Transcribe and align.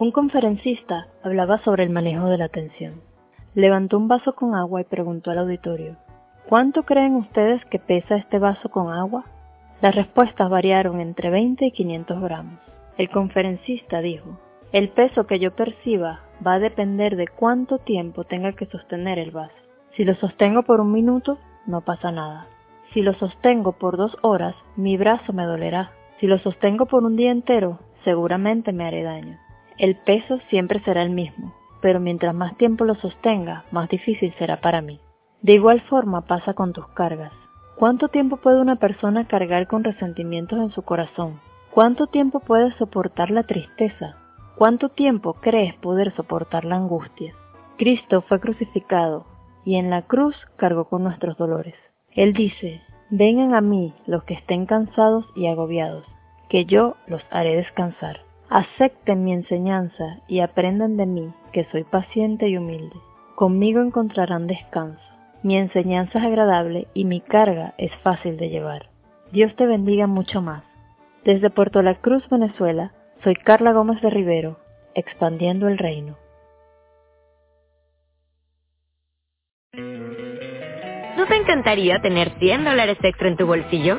Un 0.00 0.12
conferencista 0.12 1.08
hablaba 1.24 1.58
sobre 1.64 1.82
el 1.82 1.90
manejo 1.90 2.26
de 2.26 2.38
la 2.38 2.44
atención. 2.44 3.02
Levantó 3.56 3.98
un 3.98 4.06
vaso 4.06 4.32
con 4.32 4.54
agua 4.54 4.80
y 4.80 4.84
preguntó 4.84 5.32
al 5.32 5.38
auditorio, 5.38 5.96
¿cuánto 6.48 6.84
creen 6.84 7.16
ustedes 7.16 7.64
que 7.64 7.80
pesa 7.80 8.14
este 8.14 8.38
vaso 8.38 8.68
con 8.68 8.92
agua? 8.92 9.24
Las 9.82 9.96
respuestas 9.96 10.48
variaron 10.48 11.00
entre 11.00 11.30
20 11.30 11.66
y 11.66 11.72
500 11.72 12.20
gramos. 12.20 12.60
El 12.96 13.10
conferencista 13.10 14.00
dijo, 14.00 14.38
el 14.70 14.90
peso 14.90 15.26
que 15.26 15.40
yo 15.40 15.56
perciba 15.56 16.20
va 16.46 16.54
a 16.54 16.58
depender 16.60 17.16
de 17.16 17.26
cuánto 17.26 17.78
tiempo 17.78 18.22
tenga 18.22 18.52
que 18.52 18.66
sostener 18.66 19.18
el 19.18 19.32
vaso. 19.32 19.56
Si 19.96 20.04
lo 20.04 20.14
sostengo 20.14 20.62
por 20.62 20.80
un 20.80 20.92
minuto, 20.92 21.38
no 21.66 21.80
pasa 21.80 22.12
nada. 22.12 22.46
Si 22.94 23.02
lo 23.02 23.14
sostengo 23.14 23.72
por 23.72 23.96
dos 23.96 24.16
horas, 24.22 24.54
mi 24.76 24.96
brazo 24.96 25.32
me 25.32 25.44
dolerá. 25.44 25.90
Si 26.20 26.28
lo 26.28 26.38
sostengo 26.38 26.86
por 26.86 27.02
un 27.02 27.16
día 27.16 27.32
entero, 27.32 27.80
seguramente 28.04 28.72
me 28.72 28.86
haré 28.86 29.02
daño. 29.02 29.38
El 29.78 29.94
peso 29.94 30.40
siempre 30.50 30.80
será 30.80 31.02
el 31.02 31.10
mismo, 31.10 31.54
pero 31.80 32.00
mientras 32.00 32.34
más 32.34 32.56
tiempo 32.56 32.84
lo 32.84 32.96
sostenga, 32.96 33.64
más 33.70 33.88
difícil 33.88 34.34
será 34.36 34.60
para 34.60 34.82
mí. 34.82 35.00
De 35.40 35.52
igual 35.52 35.80
forma 35.82 36.22
pasa 36.22 36.54
con 36.54 36.72
tus 36.72 36.88
cargas. 36.88 37.32
¿Cuánto 37.76 38.08
tiempo 38.08 38.38
puede 38.38 38.60
una 38.60 38.76
persona 38.76 39.28
cargar 39.28 39.68
con 39.68 39.84
resentimientos 39.84 40.58
en 40.58 40.70
su 40.72 40.82
corazón? 40.82 41.40
¿Cuánto 41.70 42.08
tiempo 42.08 42.40
puede 42.40 42.76
soportar 42.76 43.30
la 43.30 43.44
tristeza? 43.44 44.16
¿Cuánto 44.56 44.88
tiempo 44.88 45.34
crees 45.34 45.76
poder 45.76 46.12
soportar 46.16 46.64
la 46.64 46.74
angustia? 46.74 47.32
Cristo 47.76 48.22
fue 48.22 48.40
crucificado 48.40 49.26
y 49.64 49.76
en 49.76 49.90
la 49.90 50.02
cruz 50.02 50.34
cargó 50.56 50.86
con 50.86 51.04
nuestros 51.04 51.36
dolores. 51.36 51.76
Él 52.10 52.32
dice, 52.32 52.82
vengan 53.10 53.54
a 53.54 53.60
mí 53.60 53.94
los 54.06 54.24
que 54.24 54.34
estén 54.34 54.66
cansados 54.66 55.24
y 55.36 55.46
agobiados, 55.46 56.04
que 56.48 56.64
yo 56.64 56.96
los 57.06 57.22
haré 57.30 57.54
descansar. 57.54 58.27
Acepten 58.50 59.24
mi 59.24 59.34
enseñanza 59.34 60.20
y 60.26 60.40
aprendan 60.40 60.96
de 60.96 61.04
mí, 61.04 61.32
que 61.52 61.66
soy 61.70 61.84
paciente 61.84 62.48
y 62.48 62.56
humilde. 62.56 62.96
Conmigo 63.34 63.82
encontrarán 63.82 64.46
descanso. 64.46 65.02
Mi 65.42 65.56
enseñanza 65.56 66.18
es 66.18 66.24
agradable 66.24 66.88
y 66.94 67.04
mi 67.04 67.20
carga 67.20 67.74
es 67.76 67.94
fácil 68.02 68.38
de 68.38 68.48
llevar. 68.48 68.88
Dios 69.32 69.54
te 69.56 69.66
bendiga 69.66 70.06
mucho 70.06 70.40
más. 70.40 70.64
Desde 71.24 71.50
Puerto 71.50 71.82
La 71.82 71.96
Cruz, 71.96 72.26
Venezuela, 72.30 72.92
soy 73.22 73.34
Carla 73.36 73.72
Gómez 73.72 74.00
de 74.00 74.08
Rivero, 74.08 74.58
expandiendo 74.94 75.68
el 75.68 75.76
reino. 75.76 76.16
¿No 79.74 81.26
te 81.26 81.36
encantaría 81.36 82.00
tener 82.00 82.30
100 82.38 82.64
dólares 82.64 82.96
extra 83.02 83.28
en 83.28 83.36
tu 83.36 83.46
bolsillo? 83.46 83.98